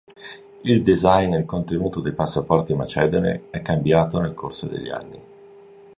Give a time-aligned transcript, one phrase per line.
[0.63, 5.21] Il design e il contenuto dei passaporti macedoni è cambiato nel corso degli anni.